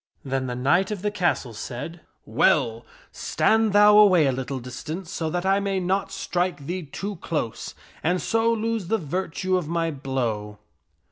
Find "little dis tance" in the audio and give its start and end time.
4.31-5.11